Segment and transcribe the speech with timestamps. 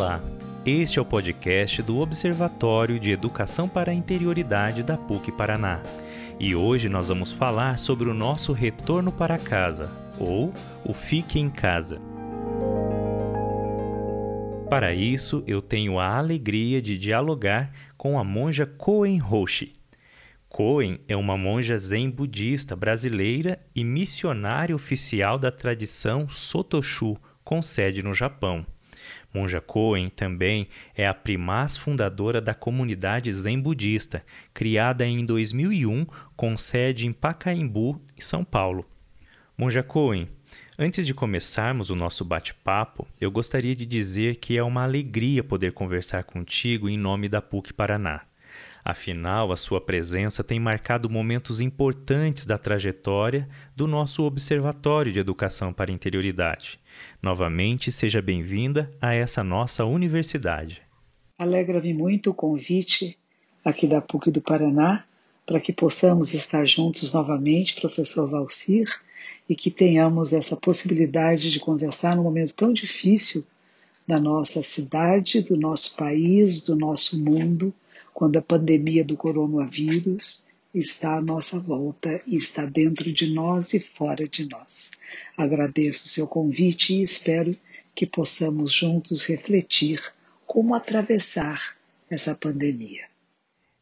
[0.00, 0.18] Olá,
[0.64, 5.82] este é o podcast do Observatório de Educação para a Interioridade da PUC Paraná.
[6.38, 10.54] E hoje nós vamos falar sobre o nosso retorno para casa, ou
[10.86, 12.00] o Fique em Casa.
[14.70, 19.74] Para isso, eu tenho a alegria de dialogar com a monja Koen Roshi.
[20.48, 28.02] Koen é uma monja zen budista brasileira e missionária oficial da tradição Sotoshu, com sede
[28.02, 28.64] no Japão.
[29.32, 36.06] Monja Coen também é a primaz fundadora da comunidade Zen Budista, criada em 2001
[36.36, 38.84] com sede em Pacaembu, São Paulo.
[39.56, 40.28] Monja Coen,
[40.78, 45.72] antes de começarmos o nosso bate-papo, eu gostaria de dizer que é uma alegria poder
[45.72, 48.29] conversar contigo em nome da PUC Paraná.
[48.84, 55.72] Afinal, a sua presença tem marcado momentos importantes da trajetória do nosso Observatório de Educação
[55.72, 56.80] para Interioridade.
[57.22, 60.80] Novamente, seja bem-vinda a essa nossa universidade.
[61.38, 63.18] Alegra-me muito o convite
[63.64, 65.04] aqui da PUC do Paraná
[65.46, 68.86] para que possamos estar juntos novamente, professor Valcir,
[69.48, 73.44] e que tenhamos essa possibilidade de conversar num momento tão difícil
[74.06, 77.74] da nossa cidade, do nosso país, do nosso mundo
[78.20, 83.80] quando a pandemia do coronavírus está à nossa volta e está dentro de nós e
[83.80, 84.90] fora de nós.
[85.38, 87.56] Agradeço o seu convite e espero
[87.94, 90.02] que possamos juntos refletir
[90.46, 91.74] como atravessar
[92.10, 93.06] essa pandemia.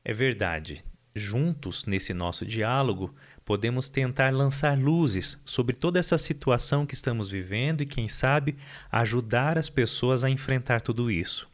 [0.05, 0.85] É verdade.
[1.17, 3.13] Juntos, nesse nosso diálogo,
[3.45, 8.57] podemos tentar lançar luzes sobre toda essa situação que estamos vivendo e, quem sabe,
[8.93, 11.48] ajudar as pessoas a enfrentar tudo isso.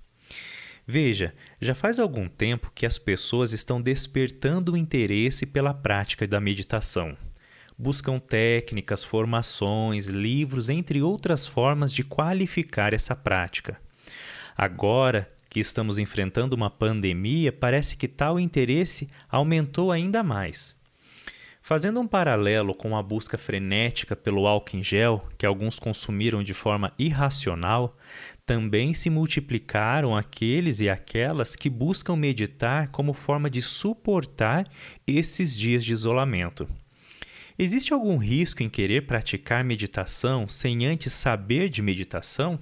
[0.86, 6.40] Veja, já faz algum tempo que as pessoas estão despertando o interesse pela prática da
[6.40, 7.16] meditação.
[7.76, 13.80] Buscam técnicas, formações, livros, entre outras formas de qualificar essa prática.
[14.56, 20.76] Agora que estamos enfrentando uma pandemia, parece que tal interesse aumentou ainda mais.
[21.66, 26.52] Fazendo um paralelo com a busca frenética pelo álcool em gel, que alguns consumiram de
[26.52, 27.96] forma irracional,
[28.46, 34.70] também se multiplicaram aqueles e aquelas que buscam meditar como forma de suportar
[35.06, 36.68] esses dias de isolamento.
[37.58, 42.58] Existe algum risco em querer praticar meditação sem antes saber de meditação?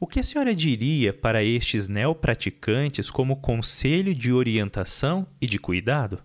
[0.00, 6.22] O que a senhora diria para estes neopraticantes como conselho de orientação e de cuidado?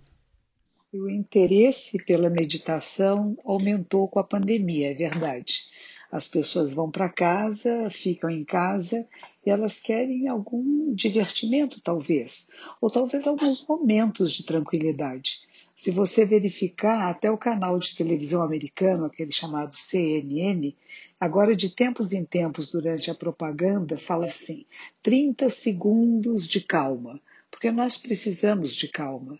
[0.93, 5.65] O interesse pela meditação aumentou com a pandemia, é verdade.
[6.11, 9.07] As pessoas vão para casa, ficam em casa
[9.45, 15.41] e elas querem algum divertimento, talvez, ou talvez alguns momentos de tranquilidade.
[15.75, 20.73] Se você verificar até o canal de televisão americano, aquele chamado CNN,
[21.19, 24.65] agora de tempos em tempos, durante a propaganda, fala assim:
[25.03, 29.37] 30 segundos de calma, porque nós precisamos de calma.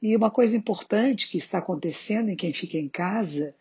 [0.00, 3.54] E uma coisa importante que está acontecendo em quem fica em casa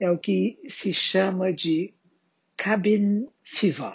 [0.00, 1.92] é o que se chama de
[2.56, 3.94] cabin fever.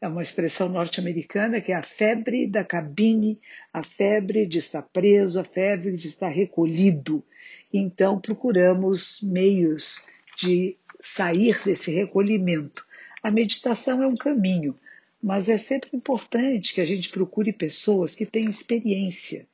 [0.00, 3.40] É uma expressão norte-americana que é a febre da cabine,
[3.72, 7.24] a febre de estar preso, a febre de estar recolhido.
[7.72, 10.08] Então, procuramos meios
[10.38, 12.84] de sair desse recolhimento.
[13.22, 14.76] A meditação é um caminho,
[15.22, 19.46] mas é sempre importante que a gente procure pessoas que têm experiência,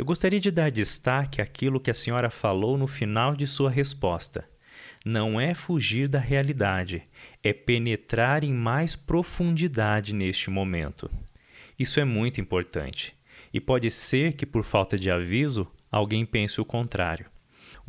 [0.00, 4.48] Eu gostaria de dar destaque àquilo que a senhora falou no final de sua resposta.
[5.04, 7.02] Não é fugir da realidade,
[7.44, 11.10] é penetrar em mais profundidade neste momento.
[11.78, 13.14] Isso é muito importante.
[13.52, 17.26] E pode ser que, por falta de aviso, alguém pense o contrário.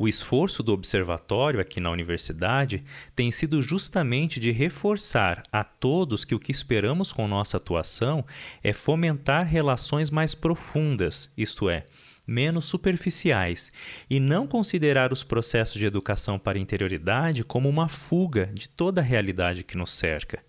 [0.02, 2.82] O esforço do observatório aqui na universidade
[3.14, 8.26] tem sido justamente de reforçar a todos que o que esperamos com nossa atuação
[8.64, 11.86] é fomentar relações mais profundas, isto é,
[12.26, 13.70] menos superficiais,
[14.10, 19.04] e não considerar os processos de educação para interioridade como uma fuga de toda a
[19.04, 20.40] realidade que nos cerca.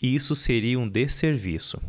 [0.00, 1.82] E isso seria um desserviço.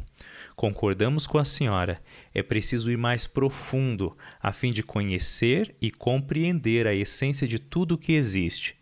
[0.55, 2.01] Concordamos com a senhora,
[2.33, 7.95] é preciso ir mais profundo a fim de conhecer e compreender a essência de tudo
[7.95, 8.75] o que existe,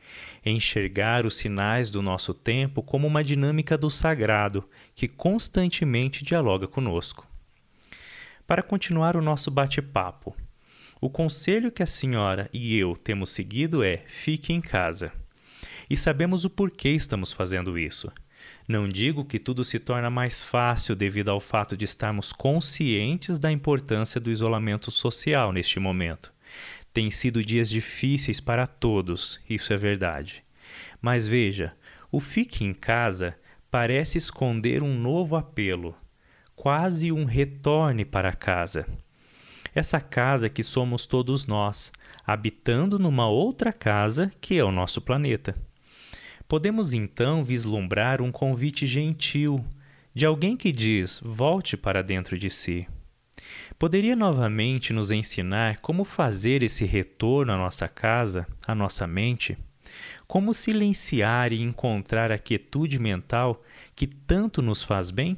[0.45, 4.63] enxergar os sinais do nosso tempo como uma dinâmica do sagrado
[4.95, 7.27] que constantemente dialoga conosco.
[8.47, 10.35] Para continuar o nosso bate-papo,
[10.99, 15.11] o conselho que a senhora e eu temos seguido é: fique em casa.
[15.89, 18.11] E sabemos o porquê estamos fazendo isso.
[18.71, 23.51] Não digo que tudo se torna mais fácil devido ao fato de estarmos conscientes da
[23.51, 26.31] importância do isolamento social neste momento.
[26.93, 30.41] Tem sido dias difíceis para todos, isso é verdade.
[31.01, 31.75] Mas veja,
[32.09, 33.35] o fique em casa
[33.69, 35.93] parece esconder um novo apelo,
[36.55, 38.87] quase um retorne para casa.
[39.75, 41.91] Essa casa que somos todos nós,
[42.25, 45.57] habitando numa outra casa que é o nosso planeta.
[46.51, 49.63] Podemos então vislumbrar um convite gentil
[50.13, 52.85] de alguém que diz: volte para dentro de si.
[53.79, 59.57] Poderia novamente nos ensinar como fazer esse retorno à nossa casa, à nossa mente?
[60.27, 63.63] Como silenciar e encontrar a quietude mental
[63.95, 65.37] que tanto nos faz bem?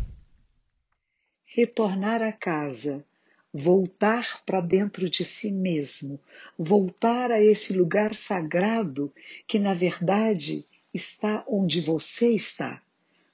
[1.45, 3.05] Retornar a casa,
[3.53, 6.19] voltar para dentro de si mesmo,
[6.57, 9.13] voltar a esse lugar sagrado
[9.47, 12.81] que, na verdade, está onde você está.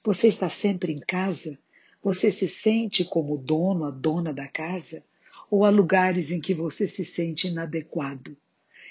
[0.02, 1.58] Você está sempre em casa?
[2.02, 5.04] Você se sente como dono, a dona da casa?
[5.50, 8.36] Ou há lugares em que você se sente inadequado?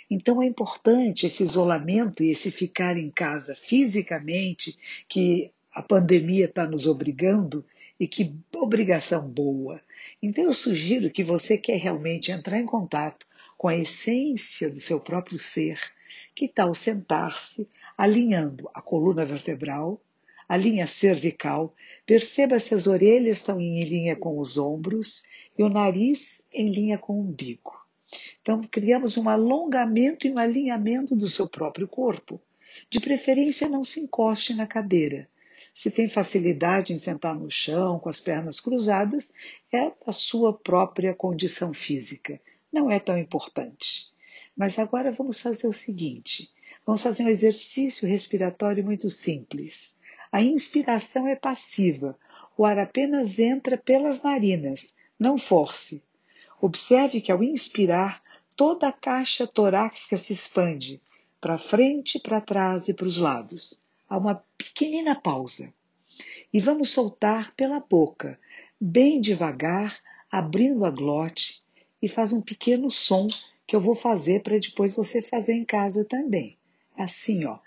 [0.09, 4.77] Então é importante esse isolamento e esse ficar em casa fisicamente,
[5.07, 7.65] que a pandemia está nos obrigando,
[7.99, 9.81] e que obrigação boa.
[10.21, 13.27] Então eu sugiro que você quer realmente entrar em contato
[13.57, 15.79] com a essência do seu próprio ser,
[16.33, 17.67] que tal sentar-se
[17.99, 20.01] alinhando a coluna vertebral,
[20.47, 21.75] a linha cervical,
[22.05, 26.97] perceba se as orelhas estão em linha com os ombros e o nariz em linha
[26.97, 27.77] com o umbigo.
[28.41, 32.41] Então, criamos um alongamento e um alinhamento do seu próprio corpo.
[32.89, 35.27] De preferência, não se encoste na cadeira.
[35.73, 39.33] Se tem facilidade em sentar no chão com as pernas cruzadas,
[39.73, 42.39] é da sua própria condição física.
[42.71, 44.13] Não é tão importante.
[44.55, 46.49] Mas agora vamos fazer o seguinte:
[46.89, 49.99] Vamos fazer um exercício respiratório muito simples.
[50.31, 52.17] A inspiração é passiva,
[52.57, 56.03] o ar apenas entra pelas narinas, não force.
[56.59, 58.23] Observe que ao inspirar,
[58.55, 60.99] toda a caixa torácica se expande,
[61.39, 63.85] para frente, para trás e para os lados.
[64.09, 65.71] Há uma pequenina pausa.
[66.51, 68.39] E vamos soltar pela boca,
[68.81, 69.95] bem devagar,
[70.31, 71.61] abrindo a glote,
[72.01, 73.27] e faz um pequeno som
[73.67, 76.57] que eu vou fazer para depois você fazer em casa também
[77.03, 77.59] assim, ó.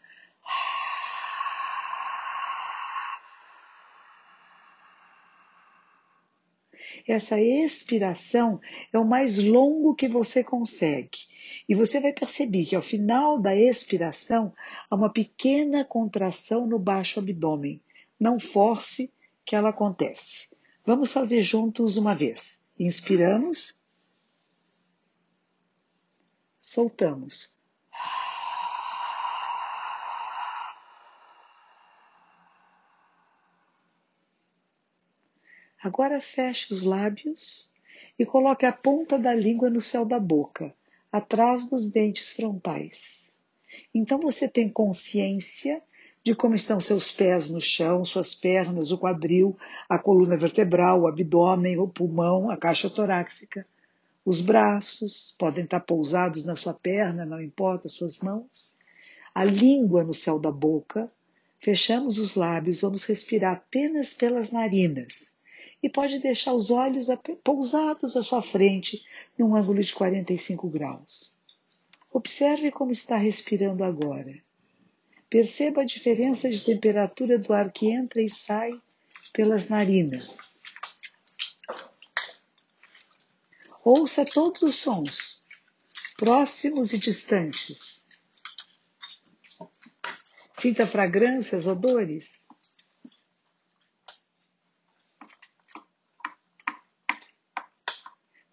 [7.07, 8.61] Essa expiração
[8.93, 11.19] é o mais longo que você consegue.
[11.69, 14.55] E você vai perceber que ao final da expiração
[14.89, 17.81] há uma pequena contração no baixo abdômen.
[18.19, 19.13] Não force
[19.45, 20.55] que ela acontece.
[20.85, 22.67] Vamos fazer juntos uma vez.
[22.79, 23.79] Inspiramos.
[26.61, 27.57] Soltamos.
[35.83, 37.73] Agora feche os lábios
[38.17, 40.73] e coloque a ponta da língua no céu da boca,
[41.11, 43.43] atrás dos dentes frontais.
[43.93, 45.83] Então você tem consciência
[46.23, 49.59] de como estão seus pés no chão, suas pernas, o quadril,
[49.89, 53.67] a coluna vertebral, o abdômen, o pulmão, a caixa torácica.
[54.25, 58.79] Os braços podem estar pousados na sua perna, não importa, suas mãos.
[59.35, 61.11] A língua no céu da boca.
[61.59, 65.42] Fechamos os lábios, vamos respirar apenas pelas narinas
[65.83, 67.09] e pode deixar os olhos
[67.45, 69.05] pousados à sua frente
[69.37, 71.37] num ângulo de 45 graus.
[72.13, 74.41] Observe como está respirando agora.
[75.29, 78.71] Perceba a diferença de temperatura do ar que entra e sai
[79.33, 80.53] pelas narinas.
[83.85, 85.43] Ouça todos os sons,
[86.17, 88.05] próximos e distantes.
[90.57, 92.42] Sinta fragrâncias, odores.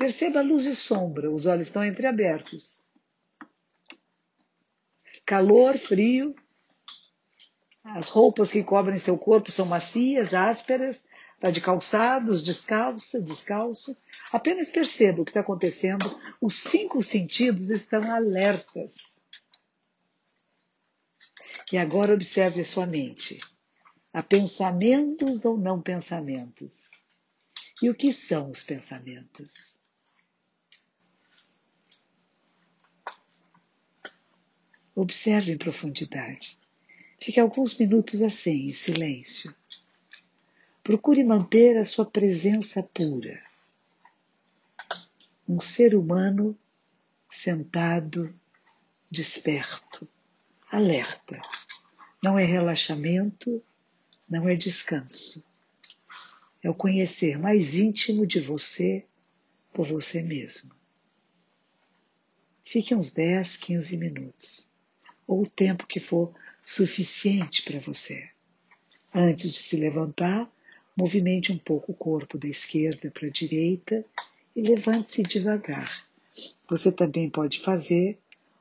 [0.10, 2.84] Perceba luz e sombra, os olhos estão entreabertos.
[5.24, 6.34] Calor, frio.
[7.84, 13.96] As roupas que cobrem seu corpo são macias, ásperas, está de calçados, descalça, descalço.
[14.34, 16.04] Apenas perceba o que está acontecendo.
[16.42, 18.96] Os cinco sentidos estão alertas.
[21.72, 23.40] E agora observe a sua mente.
[24.12, 26.90] Há pensamentos ou não pensamentos?
[27.80, 29.79] E o que são os pensamentos?
[35.02, 36.60] Observe em profundidade.
[37.22, 39.56] Fique alguns minutos assim, em silêncio.
[40.84, 43.42] Procure manter a sua presença pura.
[45.48, 46.54] Um ser humano
[47.32, 48.38] sentado,
[49.10, 50.06] desperto,
[50.70, 51.42] alerta.
[52.22, 53.64] Não é relaxamento,
[54.30, 55.42] não é descanso.
[56.62, 59.06] É o conhecer mais íntimo de você
[59.72, 60.76] por você mesmo.
[62.66, 64.74] Fique uns 10, 15 minutos,
[65.30, 66.34] ou o tempo que for
[66.64, 68.28] suficiente para você.
[69.14, 70.52] Antes de se levantar,
[70.98, 74.04] movimente um pouco o corpo da esquerda para a direita
[74.56, 76.04] e levante-se devagar.
[76.68, 78.18] Você também pode fazer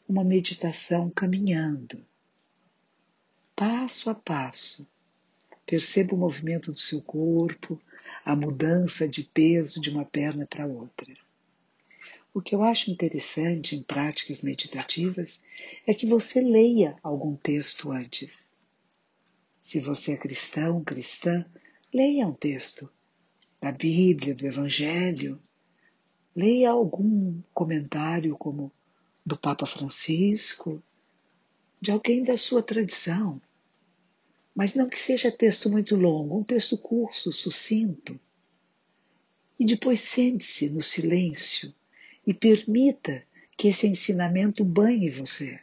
[0.07, 2.05] uma meditação caminhando,
[3.57, 4.87] passo a passo.
[5.65, 7.81] Perceba o movimento do seu corpo,
[8.25, 11.15] a mudança de peso de uma perna para outra.
[12.39, 15.45] O que eu acho interessante em práticas meditativas
[15.85, 18.63] é que você leia algum texto antes.
[19.61, 21.45] Se você é cristão, cristã,
[21.93, 22.89] leia um texto
[23.61, 25.43] da Bíblia, do Evangelho,
[26.33, 28.71] leia algum comentário como
[29.27, 30.81] do Papa Francisco,
[31.81, 33.43] de alguém da sua tradição.
[34.55, 38.17] Mas não que seja texto muito longo, um texto curto, sucinto.
[39.59, 41.75] E depois sente-se no silêncio
[42.29, 43.25] e permita
[43.57, 45.59] que esse ensinamento banhe você.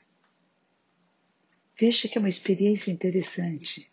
[1.80, 3.88] Veja que é uma experiência interessante.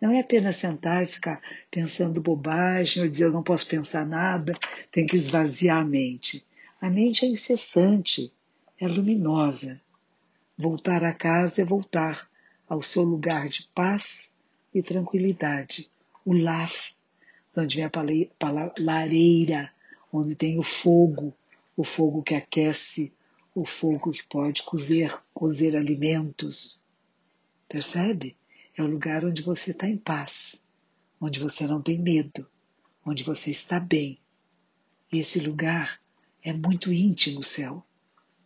[0.00, 1.38] Não é apenas sentar e ficar
[1.70, 4.54] pensando bobagem ou dizer eu não posso pensar nada,
[4.90, 6.42] tem que esvaziar a mente.
[6.80, 8.32] A mente é incessante,
[8.80, 9.82] é luminosa.
[10.56, 12.26] Voltar a casa é voltar
[12.66, 14.38] ao seu lugar de paz
[14.72, 15.90] e tranquilidade,
[16.24, 16.72] o lar,
[17.54, 19.70] onde vem a lareira,
[20.10, 21.34] onde tem o fogo,
[21.76, 23.12] o fogo que aquece,
[23.54, 26.84] o fogo que pode cozer, cozer alimentos.
[27.68, 28.36] Percebe?
[28.76, 30.68] É o lugar onde você está em paz,
[31.20, 32.46] onde você não tem medo,
[33.04, 34.18] onde você está bem.
[35.12, 35.98] E esse lugar
[36.42, 37.82] é muito íntimo seu,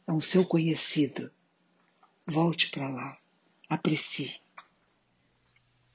[0.07, 1.31] é um seu conhecido.
[2.27, 3.19] Volte para lá,
[3.69, 4.41] aprecie.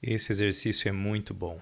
[0.02, 1.60] Esse exercício é muito bom.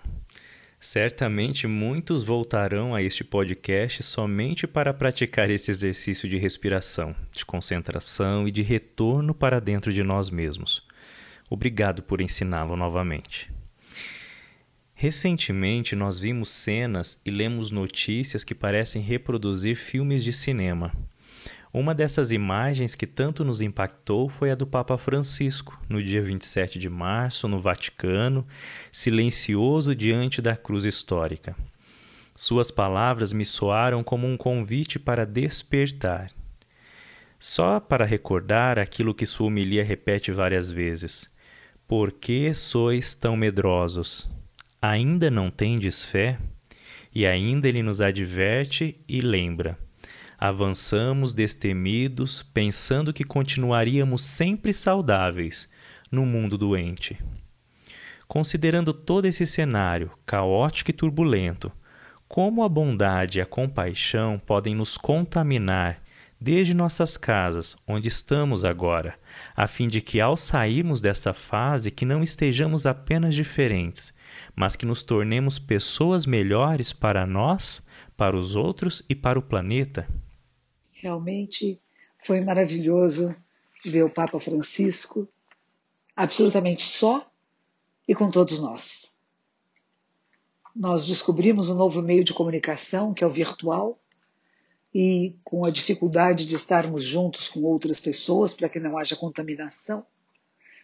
[0.80, 8.46] Certamente muitos voltarão a este podcast somente para praticar esse exercício de respiração, de concentração
[8.46, 10.86] e de retorno para dentro de nós mesmos.
[11.50, 13.50] Obrigado por ensiná-lo novamente.
[14.94, 20.92] Recentemente, nós vimos cenas e lemos notícias que parecem reproduzir filmes de cinema.
[21.72, 26.78] Uma dessas imagens que tanto nos impactou foi a do Papa Francisco, no dia 27
[26.78, 28.46] de março, no Vaticano,
[28.90, 31.54] silencioso diante da cruz histórica.
[32.34, 36.30] Suas palavras me soaram como um convite para despertar.
[37.38, 41.30] Só para recordar aquilo que sua homilia repete várias vezes.
[41.86, 44.28] Por que sois tão medrosos?
[44.80, 46.38] Ainda não tendes fé?
[47.14, 49.78] E ainda ele nos adverte e lembra.
[50.40, 55.68] Avançamos destemidos, pensando que continuaríamos sempre saudáveis
[56.12, 57.18] no mundo doente.
[58.28, 61.72] Considerando todo esse cenário caótico e turbulento,
[62.28, 66.00] como a bondade e a compaixão podem nos contaminar
[66.40, 69.18] desde nossas casas, onde estamos agora,
[69.56, 74.14] a fim de que ao sairmos dessa fase que não estejamos apenas diferentes,
[74.54, 77.84] mas que nos tornemos pessoas melhores para nós,
[78.16, 80.06] para os outros e para o planeta.
[81.00, 81.80] Realmente
[82.24, 83.34] foi maravilhoso
[83.84, 85.28] ver o Papa Francisco
[86.16, 87.30] absolutamente só
[88.06, 89.16] e com todos nós.
[90.74, 93.96] Nós descobrimos um novo meio de comunicação, que é o virtual,
[94.92, 100.04] e com a dificuldade de estarmos juntos com outras pessoas para que não haja contaminação,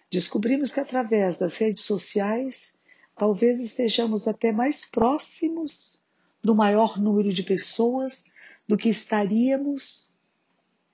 [0.08, 2.82] descobrimos que através das redes sociais
[3.16, 6.04] talvez estejamos até mais próximos
[6.42, 8.33] do maior número de pessoas
[8.66, 10.16] do que estaríamos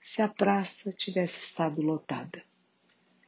[0.00, 2.42] se a praça tivesse estado lotada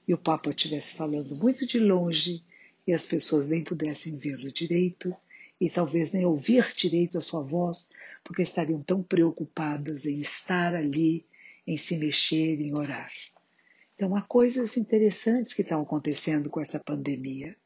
[0.06, 2.42] e o Papa estivesse falando muito de longe
[2.86, 5.14] e as pessoas nem pudessem vê-lo direito
[5.60, 7.92] e talvez nem ouvir direito a sua voz,
[8.24, 11.24] porque estariam tão preocupadas em estar ali,
[11.64, 13.12] em se mexer, em orar.
[13.94, 17.56] Então, há coisas interessantes que estão acontecendo com essa pandemia.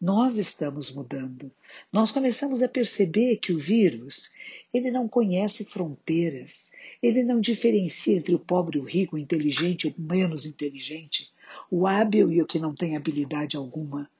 [0.00, 1.52] Nós estamos mudando.
[1.92, 4.32] Nós começamos a perceber que o vírus,
[4.72, 9.88] ele não conhece fronteiras, ele não diferencia entre o pobre e o rico, o inteligente
[9.88, 11.30] ou menos inteligente,
[11.70, 14.10] o hábil e o que não tem habilidade alguma.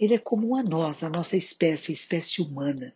[0.00, 2.94] Ele é comum a nós, a nossa espécie, a espécie humana.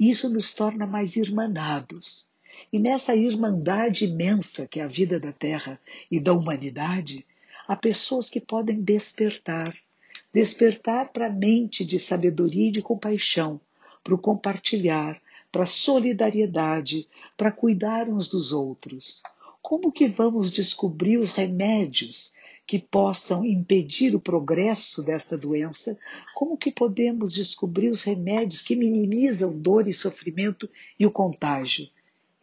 [0.00, 2.30] E isso nos torna mais irmanados.
[2.72, 5.78] E nessa irmandade imensa que é a vida da Terra
[6.10, 7.26] e da humanidade,
[7.68, 9.76] há pessoas que podem despertar
[10.34, 13.60] despertar para a mente de sabedoria e de compaixão,
[14.02, 15.22] para o compartilhar,
[15.52, 19.22] para a solidariedade, para cuidar uns dos outros.
[19.62, 22.34] Como que vamos descobrir os remédios
[22.66, 25.96] que possam impedir o progresso desta doença,
[26.34, 31.88] como que podemos descobrir os remédios que minimizam dor e sofrimento e o contágio?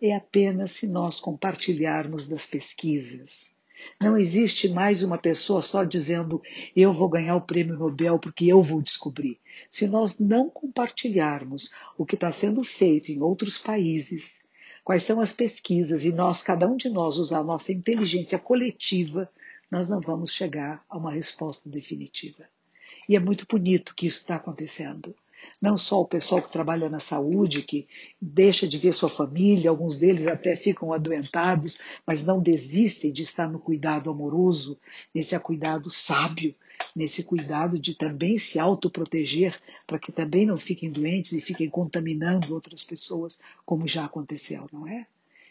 [0.02, 3.58] É apenas se nós compartilharmos das pesquisas.
[4.00, 6.42] Não existe mais uma pessoa só dizendo
[6.76, 9.40] eu vou ganhar o prêmio Nobel porque eu vou descobrir.
[9.70, 14.44] Se nós não compartilharmos o que está sendo feito em outros países,
[14.84, 19.30] quais são as pesquisas e nós, cada um de nós, usar a nossa inteligência coletiva
[19.72, 22.46] nós não vamos chegar a uma resposta definitiva.
[23.08, 25.16] E é muito bonito que isso está acontecendo.
[25.62, 27.88] Não só o pessoal que trabalha na saúde, que
[28.20, 33.48] deixa de ver sua família, alguns deles até ficam adoentados, mas não desistem de estar
[33.48, 34.80] no cuidado amoroso,
[35.14, 36.56] nesse cuidado sábio,
[36.96, 42.56] nesse cuidado de também se autoproteger, para que também não fiquem doentes e fiquem contaminando
[42.56, 45.06] outras pessoas, como já aconteceu, não é?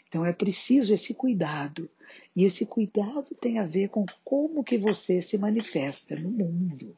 [0.08, 1.88] Então é preciso esse cuidado.
[2.34, 6.96] E esse cuidado tem a ver com como que você se manifesta no mundo.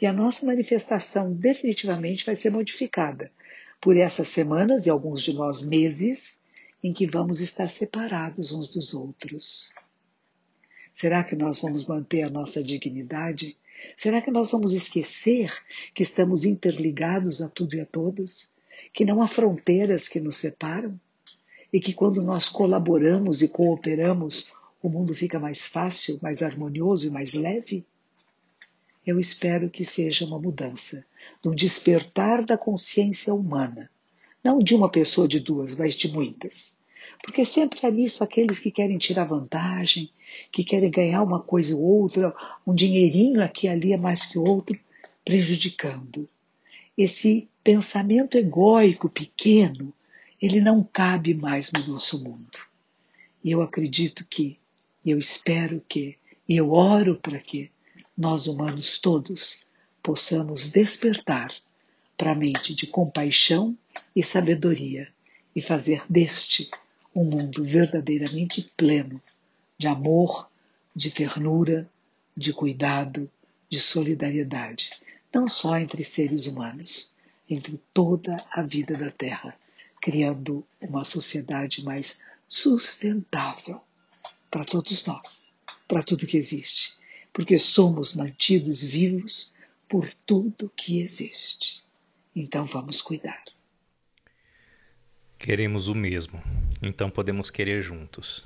[0.00, 3.30] E a nossa manifestação definitivamente vai ser modificada
[3.80, 6.40] por essas semanas e alguns de nós meses
[6.82, 9.72] em que vamos estar separados uns dos outros.
[10.92, 13.56] Será que nós vamos manter a nossa dignidade?
[13.96, 15.52] Será que nós vamos esquecer
[15.94, 18.52] que estamos interligados a tudo e a todos?
[18.92, 20.98] Que não há fronteiras que nos separam?
[21.72, 27.10] E que quando nós colaboramos e cooperamos, o mundo fica mais fácil, mais harmonioso e
[27.10, 27.84] mais leve?
[29.06, 31.04] Eu espero que seja uma mudança,
[31.44, 33.90] um despertar da consciência humana,
[34.42, 36.78] não de uma pessoa, de duas, mas de muitas.
[37.22, 40.10] Porque sempre há nisso aqueles que querem tirar vantagem,
[40.50, 42.34] que querem ganhar uma coisa ou outra,
[42.66, 44.78] um dinheirinho aqui e ali é mais que outro,
[45.24, 46.28] prejudicando.
[46.96, 49.92] Esse pensamento egóico pequeno,
[50.40, 52.58] ele não cabe mais no nosso mundo.
[53.42, 54.58] E eu acredito que
[55.04, 56.16] eu espero que,
[56.48, 57.70] eu oro para que
[58.16, 59.64] nós humanos todos
[60.02, 61.52] possamos despertar
[62.16, 63.76] para a mente de compaixão
[64.14, 65.08] e sabedoria
[65.54, 66.70] e fazer deste
[67.14, 69.20] um mundo verdadeiramente pleno
[69.78, 70.48] de amor,
[70.94, 71.88] de ternura,
[72.36, 73.30] de cuidado,
[73.68, 74.90] de solidariedade,
[75.32, 77.14] não só entre seres humanos,
[77.48, 79.56] entre toda a vida da Terra,
[80.00, 83.80] criando uma sociedade mais sustentável
[84.50, 85.52] para todos nós,
[85.88, 86.98] para tudo que existe,
[87.34, 89.52] porque somos mantidos vivos
[89.88, 91.84] por tudo que existe.
[92.34, 93.42] Então vamos cuidar.
[95.36, 96.40] Queremos o mesmo,
[96.80, 98.42] então podemos querer juntos.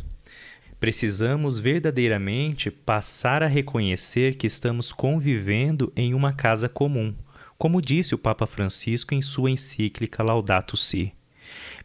[0.81, 7.15] Precisamos verdadeiramente passar a reconhecer que estamos convivendo em uma casa comum,
[7.59, 11.13] como disse o Papa Francisco em sua encíclica Laudato Si.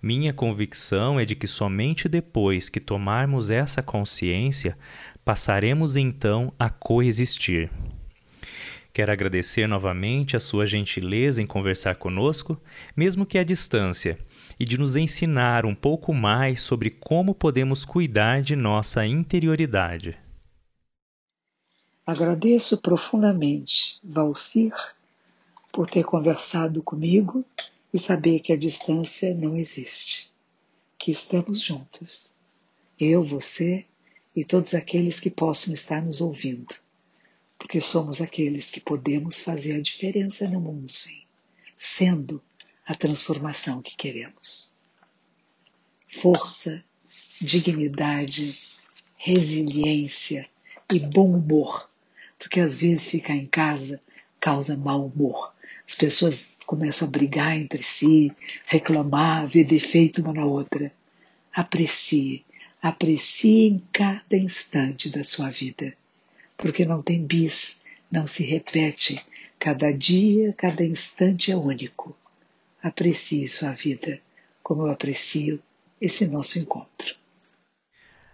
[0.02, 4.78] Minha convicção é de que somente depois que tomarmos essa consciência,
[5.24, 7.70] passaremos então a coexistir.
[8.94, 12.60] Quero agradecer novamente a sua gentileza em conversar conosco,
[12.96, 14.20] mesmo que à distância,
[14.60, 20.16] e de nos ensinar um pouco mais sobre como podemos cuidar de nossa interioridade.
[22.06, 24.74] Agradeço profundamente, Valcir,
[25.72, 27.44] por ter conversado comigo
[27.92, 30.32] e saber que a distância não existe,
[31.00, 32.42] que estamos juntos,
[33.00, 33.86] eu, você
[34.36, 36.76] e todos aqueles que possam estar nos ouvindo,
[37.58, 41.22] porque somos aqueles que podemos fazer a diferença no mundo, sim,
[41.78, 42.42] sendo
[42.86, 44.76] a transformação que queremos.
[46.10, 46.84] Força,
[47.40, 48.56] dignidade,
[49.18, 50.48] resiliência
[50.92, 51.90] e bom humor,
[52.38, 54.02] porque às vezes ficar em casa
[54.40, 55.54] causa mau humor.
[55.88, 58.32] As pessoas começam a brigar entre si,
[58.66, 60.92] reclamar, ver defeito uma na outra.
[61.54, 62.44] Aprecie,
[62.84, 65.94] aprecie em cada instante da sua vida,
[66.58, 69.26] porque não tem bis, não se repete.
[69.58, 72.14] Cada dia, cada instante é único.
[72.82, 74.20] Aprecie sua vida,
[74.62, 75.62] como eu aprecio
[76.02, 77.16] esse nosso encontro.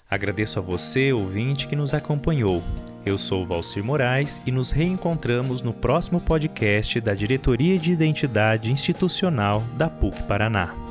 [0.09, 2.63] Agradeço a você, ouvinte, que nos acompanhou.
[3.05, 9.61] Eu sou Valcir Moraes e nos reencontramos no próximo podcast da Diretoria de Identidade Institucional
[9.77, 10.88] da PUC Paraná.